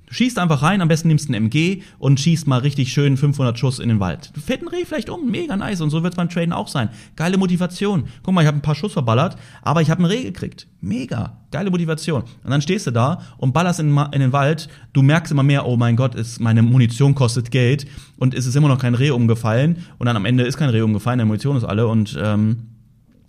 [0.08, 3.60] Du schießt einfach rein, am besten nimmst ein MG und schießt mal richtig schön 500
[3.60, 4.32] Schuss in den Wald.
[4.34, 6.70] Du fällt ein Reh vielleicht um, mega nice und so wird es beim Traden auch
[6.70, 6.89] sein.
[7.17, 8.06] Geile Motivation.
[8.24, 10.67] Guck mal, ich habe ein paar Schuss verballert, aber ich habe ein Reh gekriegt.
[10.80, 12.24] Mega, geile Motivation.
[12.43, 15.65] Und dann stehst du da und ballerst in, in, den Wald, du merkst immer mehr,
[15.65, 19.12] oh mein Gott, ist, meine Munition kostet Geld und es ist immer noch kein Reh
[19.12, 22.67] umgefallen und dann am Ende ist kein Reh umgefallen, deine Munition ist alle und ähm,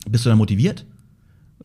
[0.08, 0.86] bist du dann motiviert?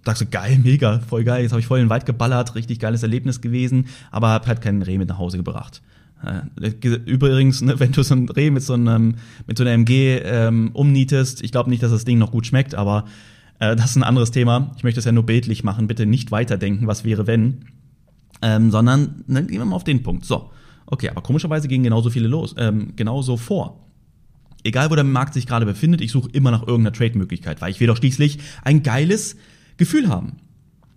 [0.06, 2.80] Sagst du, geil, mega, voll geil, jetzt habe ich voll in den Wald geballert, richtig
[2.80, 5.82] geiles Erlebnis gewesen, aber habe halt keinen Reh mit nach Hause gebracht.
[6.24, 6.70] Äh,
[7.06, 10.72] übrigens, ne, wenn du so ein Reh mit so einem mit so einer MG ähm,
[10.74, 13.06] umnietest, ich glaube nicht, dass das Ding noch gut schmeckt, aber
[13.60, 14.72] äh, das ist ein anderes Thema.
[14.78, 15.88] Ich möchte es ja nur bildlich machen.
[15.88, 17.66] Bitte nicht weiterdenken, was wäre wenn,
[18.42, 20.26] ähm, sondern ne, gehen wir mal auf den Punkt.
[20.26, 20.50] So,
[20.86, 23.80] okay, aber komischerweise gehen genauso viele los, ähm, genauso vor.
[24.64, 27.82] Egal, wo der Markt sich gerade befindet, ich suche immer nach irgendeiner Trade-Möglichkeit, weil ich
[27.82, 29.36] will doch schließlich ein geiles
[29.78, 30.38] Gefühl haben.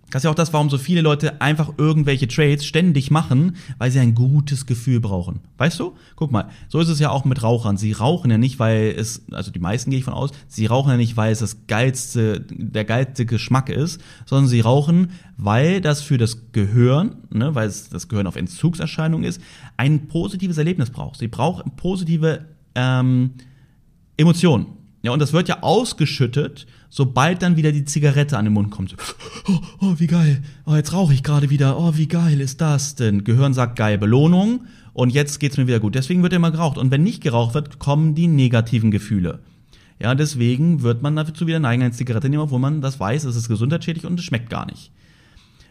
[0.09, 3.91] Das ist ja auch das, warum so viele Leute einfach irgendwelche Trades ständig machen, weil
[3.91, 5.41] sie ein gutes Gefühl brauchen.
[5.57, 5.95] Weißt du?
[6.15, 7.75] Guck mal, so ist es ja auch mit Rauchern.
[7.75, 10.91] Sie rauchen ja nicht, weil es, also die meisten gehe ich von aus, sie rauchen
[10.91, 16.01] ja nicht, weil es das geilste, der geilste Geschmack ist, sondern sie rauchen, weil das
[16.01, 19.41] für das Gehirn, ne, weil es das Gehirn auf Entzugserscheinung ist,
[19.75, 21.19] ein positives Erlebnis braucht.
[21.19, 23.31] Sie braucht positive ähm,
[24.15, 24.67] Emotionen.
[25.03, 28.95] Ja, und das wird ja ausgeschüttet, sobald dann wieder die Zigarette an den Mund kommt.
[29.47, 30.43] Oh, oh wie geil.
[30.65, 31.79] Oh, jetzt rauche ich gerade wieder.
[31.79, 33.23] Oh, wie geil ist das denn?
[33.23, 35.95] Gehirn sagt geil Belohnung und jetzt geht's mir wieder gut.
[35.95, 36.77] Deswegen wird immer geraucht.
[36.77, 39.39] Und wenn nicht geraucht wird, kommen die negativen Gefühle.
[39.99, 43.35] Ja, deswegen wird man dazu wieder neigen, eine Zigarette nehmen, obwohl man das weiß, es
[43.35, 44.91] ist gesundheitsschädlich und es schmeckt gar nicht.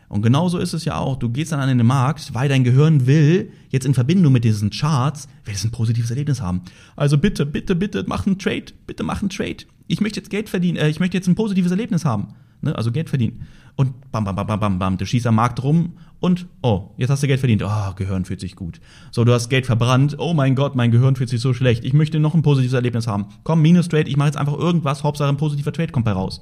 [0.09, 1.17] Und genauso ist es ja auch.
[1.17, 4.71] Du gehst dann an den Markt, weil dein Gehirn will, jetzt in Verbindung mit diesen
[4.71, 6.63] Charts, will es ein positives Erlebnis haben.
[6.95, 8.67] Also bitte, bitte, bitte, mach einen Trade.
[8.87, 9.65] Bitte mach einen Trade.
[9.87, 12.29] Ich möchte jetzt Geld verdienen, äh, ich möchte jetzt ein positives Erlebnis haben.
[12.61, 12.75] Ne?
[12.77, 13.47] Also Geld verdienen.
[13.77, 17.11] Und bam, bam, bam, bam, bam, bam, du schießt am Markt rum und, oh, jetzt
[17.11, 17.63] hast du Geld verdient.
[17.63, 18.81] Oh, Gehirn fühlt sich gut.
[19.11, 20.17] So, du hast Geld verbrannt.
[20.19, 21.85] Oh mein Gott, mein Gehirn fühlt sich so schlecht.
[21.85, 23.27] Ich möchte noch ein positives Erlebnis haben.
[23.45, 25.05] Komm, Minus Trade, ich mache jetzt einfach irgendwas.
[25.05, 26.41] Hauptsache ein positiver Trade kommt bei raus.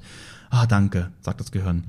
[0.49, 1.83] Ah, danke, sagt das Gehirn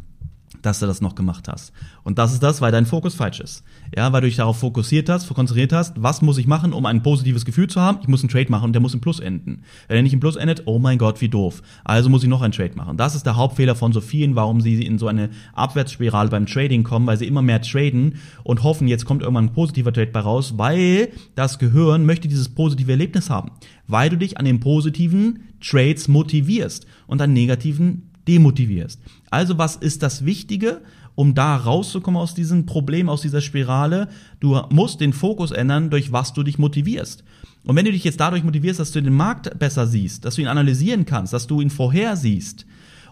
[0.62, 1.72] dass du das noch gemacht hast.
[2.02, 3.62] Und das ist das, weil dein Fokus falsch ist.
[3.96, 7.02] Ja, weil du dich darauf fokussiert hast, konzentriert hast, was muss ich machen, um ein
[7.02, 7.98] positives Gefühl zu haben?
[8.02, 9.62] Ich muss einen Trade machen und der muss im Plus enden.
[9.88, 11.62] Wenn er nicht im Plus endet, oh mein Gott, wie doof.
[11.85, 12.96] Also muss ich noch einen Trade machen.
[12.96, 16.85] Das ist der Hauptfehler von so vielen, warum sie in so eine Abwärtsspirale beim Trading
[16.85, 20.20] kommen, weil sie immer mehr traden und hoffen, jetzt kommt irgendwann ein positiver Trade bei
[20.20, 23.50] raus, weil das Gehirn möchte dieses positive Erlebnis haben.
[23.87, 29.00] Weil du dich an den positiven Trades motivierst und an negativen demotivierst.
[29.31, 30.83] Also was ist das Wichtige,
[31.15, 34.09] um da rauszukommen aus diesem Problem, aus dieser Spirale?
[34.41, 37.25] Du musst den Fokus ändern, durch was du dich motivierst.
[37.65, 40.43] Und wenn du dich jetzt dadurch motivierst, dass du den Markt besser siehst, dass du
[40.43, 42.67] ihn analysieren kannst, dass du ihn vorhersiehst,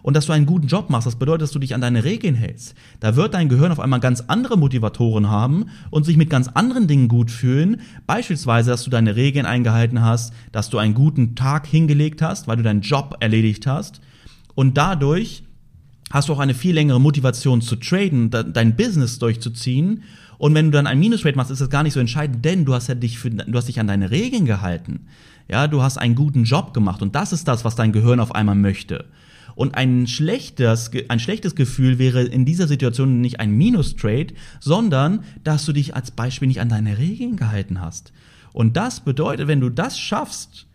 [0.05, 2.35] und dass du einen guten Job machst, das bedeutet, dass du dich an deine Regeln
[2.35, 2.75] hältst.
[2.99, 6.85] Da wird dein Gehirn auf einmal ganz andere Motivatoren haben und sich mit ganz anderen
[6.87, 7.81] Dingen gut fühlen.
[8.05, 12.57] Beispielsweise, dass du deine Regeln eingehalten hast, dass du einen guten Tag hingelegt hast, weil
[12.57, 13.99] du deinen Job erledigt hast
[14.53, 15.41] und dadurch
[16.11, 20.03] hast du auch eine viel längere Motivation zu traden, dein Business durchzuziehen.
[20.37, 22.73] Und wenn du dann ein Minus-Trade machst, ist das gar nicht so entscheidend, denn du
[22.73, 25.07] hast ja dich für, du hast dich an deine Regeln gehalten.
[25.47, 28.33] Ja, du hast einen guten Job gemacht und das ist das, was dein Gehirn auf
[28.33, 29.05] einmal möchte.
[29.55, 35.65] Und ein schlechtes, ein schlechtes Gefühl wäre in dieser Situation nicht ein Minus-Trade, sondern dass
[35.65, 38.11] du dich als Beispiel nicht an deine Regeln gehalten hast.
[38.51, 40.67] Und das bedeutet, wenn du das schaffst,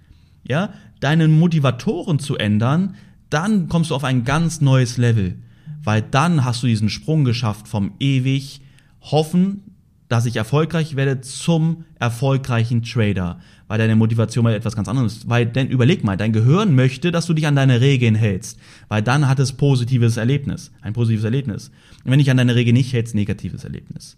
[0.48, 2.94] ja, deinen Motivatoren zu ändern,
[3.30, 5.36] dann kommst du auf ein ganz neues Level.
[5.82, 8.60] Weil dann hast du diesen Sprung geschafft vom ewig
[9.00, 9.62] hoffen,
[10.08, 13.38] dass ich erfolgreich werde zum erfolgreichen Trader.
[13.68, 15.28] Weil deine Motivation mal etwas ganz anderes ist.
[15.28, 18.58] Weil, denn überleg mal, dein Gehirn möchte, dass du dich an deine Regeln hältst.
[18.88, 20.72] Weil dann hat es positives Erlebnis.
[20.82, 21.70] Ein positives Erlebnis.
[22.04, 24.16] Und wenn dich an deine Regeln nicht hältst, negatives Erlebnis.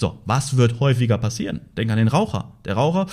[0.00, 1.60] So, was wird häufiger passieren?
[1.76, 2.54] Denk an den Raucher.
[2.64, 3.04] Der Raucher,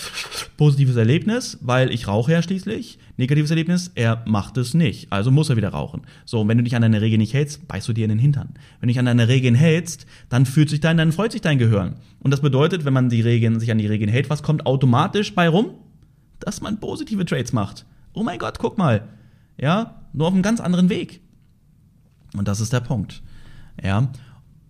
[0.56, 2.98] positives Erlebnis, weil ich rauche ja schließlich.
[3.18, 5.12] Negatives Erlebnis, er macht es nicht.
[5.12, 6.04] Also muss er wieder rauchen.
[6.24, 8.20] So, und wenn du dich an deine Regeln nicht hältst, beißt du dir in den
[8.20, 8.54] Hintern.
[8.80, 11.58] Wenn du dich an deine Regeln hältst, dann fühlt sich dein, dann freut sich dein
[11.58, 11.98] Gehirn.
[12.22, 15.36] Und das bedeutet, wenn man die Regeln, sich an die Regeln hält, was kommt automatisch
[15.36, 15.72] bei rum?
[16.40, 17.86] Dass man positive Trades macht.
[18.14, 19.10] Oh mein Gott, guck mal.
[19.60, 21.20] Ja, nur auf einem ganz anderen Weg.
[22.38, 23.24] Und das ist der Punkt.
[23.84, 24.10] Ja,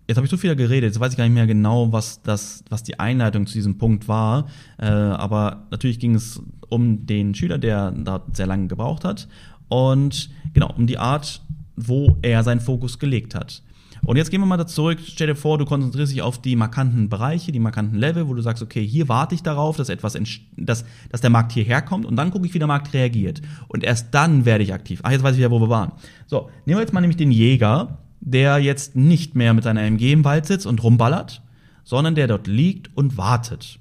[0.08, 2.64] Jetzt habe ich so viel geredet, jetzt weiß ich gar nicht mehr genau, was das,
[2.70, 4.46] was die Einleitung zu diesem Punkt war.
[4.78, 6.40] Äh, aber natürlich ging es
[6.70, 9.28] um den Schüler, der da sehr lange gebraucht hat.
[9.68, 11.42] Und genau, um die Art,
[11.76, 13.62] wo er seinen Fokus gelegt hat.
[14.02, 14.98] Und jetzt gehen wir mal da zurück.
[15.04, 18.40] Stell dir vor, du konzentrierst dich auf die markanten Bereiche, die markanten Level, wo du
[18.40, 20.16] sagst, okay, hier warte ich darauf, dass etwas,
[20.56, 23.42] dass, dass der Markt hierher kommt und dann gucke ich, wie der Markt reagiert.
[23.66, 25.00] Und erst dann werde ich aktiv.
[25.02, 25.92] Ach, jetzt weiß ich wieder, wo wir waren.
[26.26, 30.12] So, nehmen wir jetzt mal nämlich den Jäger der jetzt nicht mehr mit seiner MG
[30.12, 31.42] im Wald sitzt und rumballert,
[31.84, 33.78] sondern der dort liegt und wartet.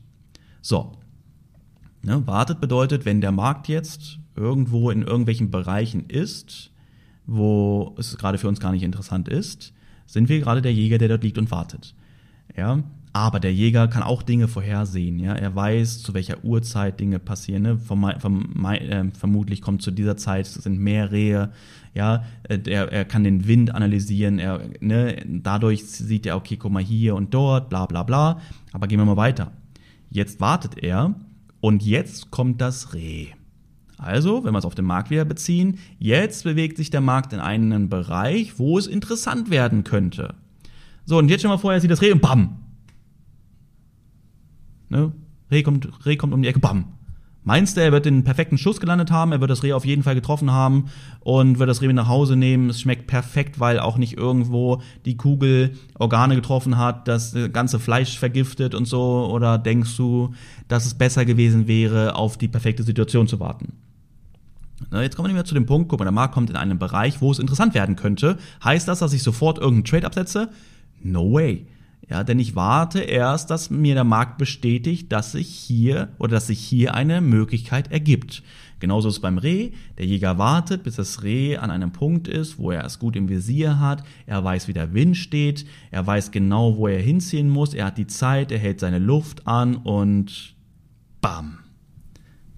[0.61, 0.93] So.
[2.03, 6.71] Ne, wartet bedeutet, wenn der Markt jetzt irgendwo in irgendwelchen Bereichen ist,
[7.25, 9.73] wo es gerade für uns gar nicht interessant ist,
[10.05, 11.95] sind wir gerade der Jäger, der dort liegt und wartet.
[12.55, 15.19] Ja, aber der Jäger kann auch Dinge vorhersehen.
[15.19, 17.63] Ja, er weiß, zu welcher Uhrzeit Dinge passieren.
[17.63, 17.77] Ne?
[17.77, 21.51] Verm verm äh, vermutlich kommt zu dieser Zeit sind mehr Rehe.
[21.97, 24.37] Ja, äh, er, er kann den Wind analysieren.
[24.37, 25.17] Er, ne?
[25.25, 28.39] Dadurch sieht er, okay, guck mal hier und dort, bla bla bla.
[28.71, 29.51] Aber gehen wir mal weiter.
[30.11, 31.15] Jetzt wartet er
[31.59, 33.29] und jetzt kommt das Reh.
[33.97, 37.39] Also, wenn wir es auf den Markt wieder beziehen, jetzt bewegt sich der Markt in
[37.39, 40.35] einen Bereich, wo es interessant werden könnte.
[41.03, 42.59] So, und jetzt schon mal vorher sieht das Reh und bam,
[44.89, 45.11] Ne?
[45.49, 46.96] Reh, kommt, Reh kommt um die Ecke, bam.
[47.47, 50.03] Meinst du, er wird den perfekten Schuss gelandet haben, er wird das Reh auf jeden
[50.03, 50.89] Fall getroffen haben
[51.21, 52.69] und wird das Reh mit nach Hause nehmen.
[52.69, 58.19] Es schmeckt perfekt, weil auch nicht irgendwo die Kugel Organe getroffen hat, das ganze Fleisch
[58.19, 59.29] vergiftet und so.
[59.31, 60.33] Oder denkst du,
[60.67, 63.71] dass es besser gewesen wäre, auf die perfekte Situation zu warten?
[64.91, 67.21] Na, jetzt kommen wir zu dem Punkt, guck mal, der Markt kommt in einen Bereich,
[67.21, 68.37] wo es interessant werden könnte.
[68.61, 70.49] Heißt das, dass ich sofort irgendeinen Trade absetze?
[71.01, 71.65] No way.
[72.09, 76.47] Ja, denn ich warte erst, dass mir der Markt bestätigt, dass sich hier oder dass
[76.47, 78.43] sich hier eine Möglichkeit ergibt.
[78.79, 79.71] Genauso ist es beim Reh.
[79.97, 83.27] Der Jäger wartet, bis das Reh an einem Punkt ist, wo er es gut im
[83.27, 84.03] Visier hat.
[84.25, 85.65] Er weiß, wie der Wind steht.
[85.91, 87.73] Er weiß genau, wo er hinziehen muss.
[87.73, 88.51] Er hat die Zeit.
[88.51, 90.55] Er hält seine Luft an und
[91.19, 91.59] bam.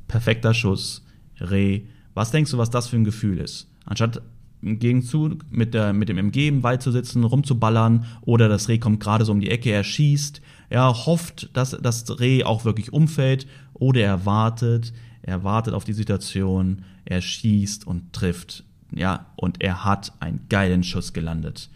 [0.07, 1.05] Perfekter Schuss.
[1.39, 1.85] Reh.
[2.13, 3.67] Was denkst du, was das für ein Gefühl ist?
[3.85, 4.21] Anstatt
[4.61, 8.77] im Gegenzug mit, der, mit dem MG im Wald zu sitzen, rumzuballern oder das Reh
[8.77, 12.91] kommt gerade so um die Ecke, er schießt, er hofft, dass das Reh auch wirklich
[12.91, 19.61] umfällt oder er wartet, er wartet auf die Situation, er schießt und trifft, ja, und
[19.61, 21.69] er hat einen geilen Schuss gelandet.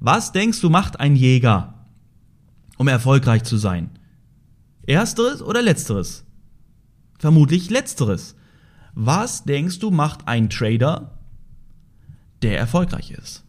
[0.00, 1.74] Was denkst du macht ein Jäger,
[2.76, 3.90] um erfolgreich zu sein?
[4.86, 6.24] Ersteres oder letzteres?
[7.18, 8.36] Vermutlich letzteres.
[8.94, 11.15] Was denkst du macht ein Trader,
[12.42, 13.44] der erfolgreich ist.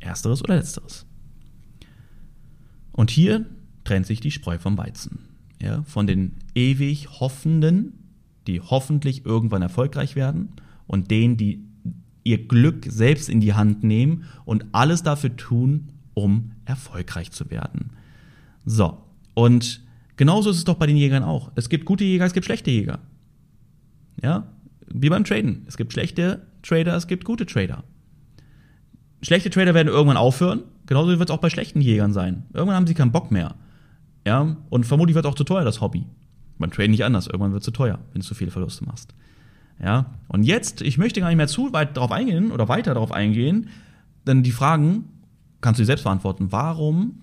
[0.00, 1.06] Ersteres oder letzteres.
[2.92, 3.46] Und hier
[3.84, 5.20] trennt sich die Spreu vom Weizen.
[5.60, 7.92] Ja, von den ewig Hoffenden,
[8.46, 10.50] die hoffentlich irgendwann erfolgreich werden,
[10.86, 11.64] und denen, die
[12.24, 17.90] ihr Glück selbst in die Hand nehmen und alles dafür tun, um erfolgreich zu werden.
[18.64, 18.98] So,
[19.34, 19.80] und
[20.16, 21.50] genauso ist es doch bei den Jägern auch.
[21.54, 23.00] Es gibt gute Jäger, es gibt schlechte Jäger.
[24.22, 24.52] Ja,
[24.86, 25.64] wie beim Traden.
[25.66, 27.84] Es gibt schlechte Trader, es gibt gute Trader.
[29.22, 30.62] Schlechte Trader werden irgendwann aufhören.
[30.86, 32.44] Genauso wird es auch bei schlechten Jägern sein.
[32.52, 33.54] Irgendwann haben sie keinen Bock mehr.
[34.26, 36.06] Ja, und vermutlich wird auch zu teuer, das Hobby.
[36.58, 37.26] Beim Traden nicht anders.
[37.26, 39.14] Irgendwann wird es zu teuer, wenn du zu viele Verluste machst.
[39.82, 43.10] Ja, und jetzt, ich möchte gar nicht mehr zu weit darauf eingehen oder weiter darauf
[43.10, 43.68] eingehen,
[44.26, 45.08] denn die Fragen
[45.60, 46.52] kannst du dir selbst beantworten.
[46.52, 47.20] Warum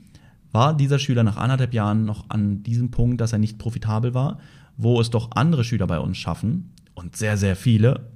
[0.51, 4.39] war dieser Schüler nach anderthalb Jahren noch an diesem Punkt, dass er nicht profitabel war,
[4.77, 8.09] wo es doch andere Schüler bei uns schaffen, und sehr, sehr viele,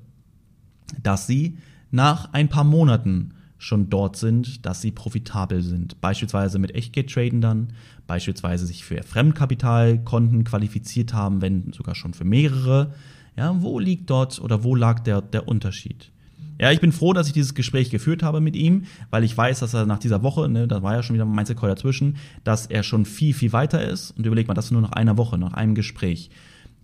[1.02, 1.58] dass sie
[1.92, 6.02] nach ein paar Monaten schon dort sind, dass sie profitabel sind.
[6.02, 7.74] Beispielsweise mit Echtgeld-Traden dann,
[8.08, 12.94] beispielsweise sich für Fremdkapitalkonten qualifiziert haben, wenn sogar schon für mehrere.
[13.38, 16.12] Ja, wo liegt dort oder wo lag der, der Unterschied?
[16.60, 19.60] Ja, ich bin froh, dass ich dieses Gespräch geführt habe mit ihm, weil ich weiß,
[19.60, 22.18] dass er nach dieser Woche, ne, da war ja schon wieder ein Mindset Call dazwischen,
[22.44, 24.12] dass er schon viel, viel weiter ist.
[24.12, 26.30] Und überleg mal, das nur nach einer Woche, nach einem Gespräch.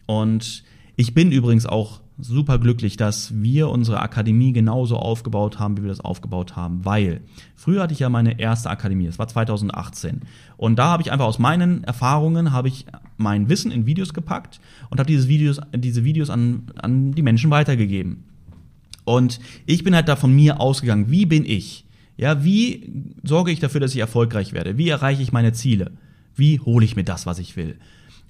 [0.05, 0.63] Und
[0.95, 5.89] ich bin übrigens auch super glücklich, dass wir unsere Akademie genauso aufgebaut haben, wie wir
[5.89, 7.21] das aufgebaut haben, weil
[7.55, 10.21] früher hatte ich ja meine erste Akademie, das war 2018
[10.57, 12.85] und da habe ich einfach aus meinen Erfahrungen habe ich
[13.17, 17.51] mein Wissen in Videos gepackt und habe diese Videos diese Videos an an die Menschen
[17.51, 18.25] weitergegeben.
[19.05, 21.85] Und ich bin halt da von mir ausgegangen, wie bin ich?
[22.15, 24.77] Ja, wie sorge ich dafür, dass ich erfolgreich werde?
[24.77, 25.93] Wie erreiche ich meine Ziele?
[26.35, 27.77] Wie hole ich mir das, was ich will?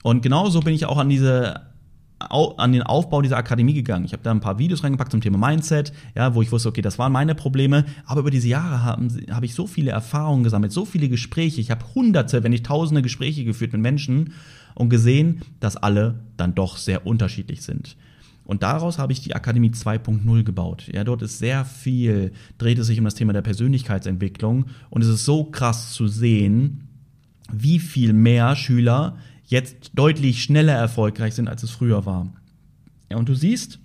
[0.04, 1.69] Und genauso bin ich auch an diese
[2.20, 4.06] an den Aufbau dieser Akademie gegangen.
[4.06, 6.82] Ich habe da ein paar Videos reingepackt zum Thema Mindset, ja, wo ich wusste, okay,
[6.82, 7.86] das waren meine Probleme.
[8.06, 11.62] Aber über diese Jahre habe hab ich so viele Erfahrungen gesammelt, so viele Gespräche.
[11.62, 14.34] Ich habe hunderte, wenn nicht tausende Gespräche geführt mit Menschen
[14.76, 17.96] und gesehen, dass alle dann doch sehr unterschiedlich sind.
[18.44, 20.90] Und daraus habe ich die Akademie 2.0 gebaut.
[20.92, 24.66] Ja, dort ist sehr viel, dreht es sich um das Thema der Persönlichkeitsentwicklung.
[24.90, 26.88] Und es ist so krass zu sehen,
[27.52, 29.18] wie viel mehr Schüler
[29.50, 32.32] jetzt deutlich schneller erfolgreich sind, als es früher war.
[33.12, 33.80] Ja, und du siehst,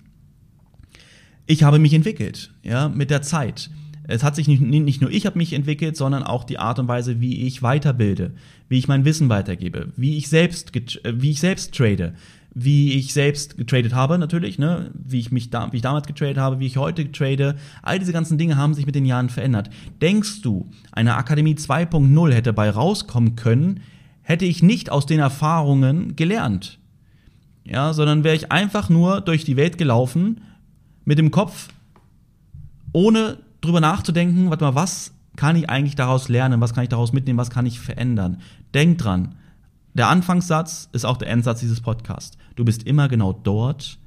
[1.47, 3.71] ich habe mich entwickelt, ja, mit der Zeit.
[4.07, 6.89] Es hat sich nicht, nicht nur ich habe mich entwickelt, sondern auch die Art und
[6.89, 8.33] Weise, wie ich weiterbilde,
[8.69, 12.13] wie ich mein Wissen weitergebe, wie ich selbst, wie ich selbst trade,
[12.55, 16.37] wie ich selbst getradet habe natürlich, ne, wie ich mich da, wie ich damals getradet
[16.37, 17.57] habe, wie ich heute trade.
[17.83, 19.71] All diese ganzen Dinge haben sich mit den Jahren verändert.
[20.03, 23.81] Denkst du, eine Akademie 2.0 hätte bei rauskommen können,
[24.25, 26.81] hätte ich nicht aus den Erfahrungen gelernt.
[27.63, 30.41] Ja, sondern wäre ich einfach nur durch die Welt gelaufen
[31.05, 31.69] mit dem Kopf,
[32.93, 37.13] ohne drüber nachzudenken, warte mal, was kann ich eigentlich daraus lernen, was kann ich daraus
[37.13, 38.41] mitnehmen, was kann ich verändern.
[38.75, 39.37] Denk dran,
[39.95, 42.37] der Anfangssatz ist auch der Endsatz dieses Podcasts.
[42.57, 43.99] Du bist immer genau dort,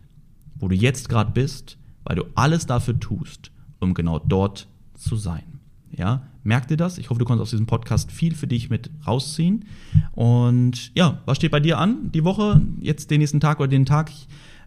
[0.55, 5.59] wo du jetzt gerade bist, weil du alles dafür tust, um genau dort zu sein.
[5.91, 6.97] Ja, merk dir das.
[6.97, 9.65] Ich hoffe, du konntest aus diesem Podcast viel für dich mit rausziehen.
[10.13, 12.11] Und ja, was steht bei dir an?
[12.11, 14.11] Die Woche, jetzt den nächsten Tag oder den Tag?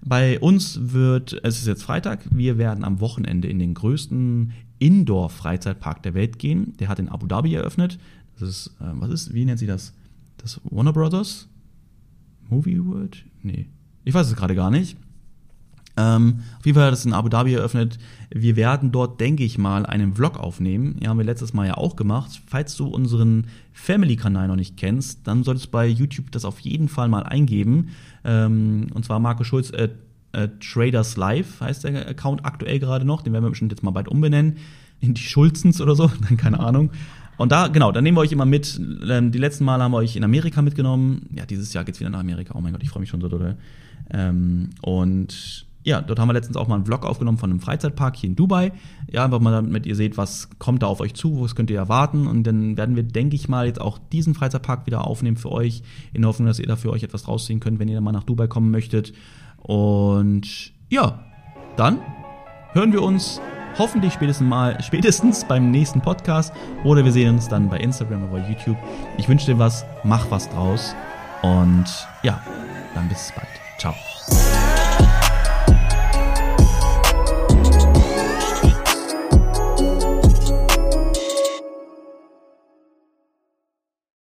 [0.03, 6.03] Bei uns wird, es ist jetzt Freitag, wir werden am Wochenende in den größten Indoor-Freizeitpark
[6.03, 6.75] der Welt gehen.
[6.79, 7.99] Der hat in Abu Dhabi eröffnet.
[8.39, 9.95] Das ist, äh, was ist, wie nennt sie das?
[10.37, 11.49] Das Warner Brothers?
[12.49, 13.25] Movie World?
[13.43, 13.69] Nee.
[14.05, 14.97] Ich weiß es gerade gar nicht.
[16.01, 17.99] Ähm, auf jeden Fall hat es in Abu Dhabi eröffnet.
[18.31, 20.97] Wir werden dort, denke ich mal, einen Vlog aufnehmen.
[21.01, 22.41] Ja, haben wir letztes Mal ja auch gemacht.
[22.47, 26.89] Falls du unseren Family-Kanal noch nicht kennst, dann solltest du bei YouTube das auf jeden
[26.89, 27.91] Fall mal eingeben.
[28.25, 29.89] Ähm, und zwar Marco Schulz, äh,
[30.33, 33.23] äh, Traders Live heißt der Account aktuell gerade noch.
[33.23, 34.57] Den werden wir bestimmt jetzt mal bald umbenennen.
[35.01, 36.91] In die Schulzens oder so, dann keine Ahnung.
[37.37, 38.81] Und da, genau, da nehmen wir euch immer mit.
[39.09, 41.27] Ähm, die letzten Male haben wir euch in Amerika mitgenommen.
[41.35, 42.55] Ja, dieses Jahr geht's wieder nach Amerika.
[42.57, 43.57] Oh mein Gott, ich freue mich schon so doll.
[44.13, 48.17] Ähm, und ja, dort haben wir letztens auch mal einen Vlog aufgenommen von einem Freizeitpark
[48.17, 48.73] hier in Dubai.
[49.11, 51.79] Ja, einfach mal damit ihr seht, was kommt da auf euch zu, was könnt ihr
[51.79, 52.27] erwarten.
[52.27, 55.83] Und dann werden wir, denke ich mal, jetzt auch diesen Freizeitpark wieder aufnehmen für euch,
[56.13, 58.13] in der Hoffnung, dass ihr da für euch etwas rausziehen könnt, wenn ihr dann mal
[58.13, 59.15] nach Dubai kommen möchtet.
[59.57, 61.25] Und ja,
[61.77, 61.99] dann
[62.73, 63.41] hören wir uns
[63.79, 66.53] hoffentlich spätestens mal, spätestens beim nächsten Podcast
[66.85, 68.77] oder wir sehen uns dann bei Instagram oder bei YouTube.
[69.17, 70.95] Ich wünsche dir was, mach was draus
[71.43, 71.87] und
[72.23, 72.43] ja,
[72.95, 73.49] dann bis bald.
[73.79, 73.95] Ciao.